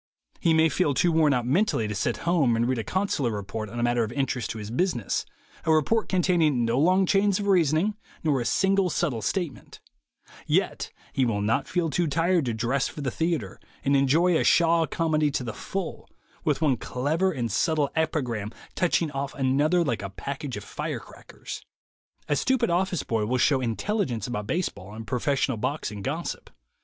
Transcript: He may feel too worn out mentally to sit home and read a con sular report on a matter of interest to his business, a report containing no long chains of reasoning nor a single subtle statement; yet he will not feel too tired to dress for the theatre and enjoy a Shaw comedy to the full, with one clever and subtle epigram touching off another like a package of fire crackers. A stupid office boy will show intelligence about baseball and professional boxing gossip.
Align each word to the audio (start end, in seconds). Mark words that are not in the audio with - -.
He 0.39 0.55
may 0.55 0.67
feel 0.67 0.95
too 0.95 1.11
worn 1.11 1.31
out 1.31 1.45
mentally 1.45 1.87
to 1.87 1.93
sit 1.93 2.17
home 2.25 2.55
and 2.55 2.67
read 2.67 2.79
a 2.79 2.83
con 2.83 3.07
sular 3.07 3.31
report 3.31 3.69
on 3.69 3.79
a 3.79 3.83
matter 3.83 4.03
of 4.03 4.11
interest 4.13 4.49
to 4.49 4.57
his 4.57 4.71
business, 4.71 5.27
a 5.63 5.71
report 5.71 6.09
containing 6.09 6.65
no 6.65 6.79
long 6.79 7.05
chains 7.05 7.37
of 7.39 7.45
reasoning 7.45 7.93
nor 8.23 8.41
a 8.41 8.45
single 8.45 8.89
subtle 8.89 9.21
statement; 9.21 9.79
yet 10.47 10.91
he 11.13 11.23
will 11.23 11.41
not 11.43 11.67
feel 11.67 11.91
too 11.91 12.07
tired 12.07 12.45
to 12.45 12.53
dress 12.55 12.87
for 12.87 13.01
the 13.01 13.11
theatre 13.11 13.59
and 13.85 13.95
enjoy 13.95 14.35
a 14.35 14.43
Shaw 14.43 14.87
comedy 14.87 15.29
to 15.29 15.43
the 15.43 15.53
full, 15.53 16.09
with 16.43 16.61
one 16.63 16.77
clever 16.77 17.31
and 17.31 17.51
subtle 17.51 17.91
epigram 17.95 18.51
touching 18.73 19.11
off 19.11 19.35
another 19.35 19.83
like 19.85 20.01
a 20.01 20.09
package 20.09 20.57
of 20.57 20.63
fire 20.63 20.99
crackers. 20.99 21.61
A 22.27 22.35
stupid 22.35 22.71
office 22.71 23.03
boy 23.03 23.27
will 23.27 23.37
show 23.37 23.61
intelligence 23.61 24.25
about 24.25 24.47
baseball 24.47 24.95
and 24.95 25.05
professional 25.05 25.57
boxing 25.57 26.01
gossip. 26.01 26.49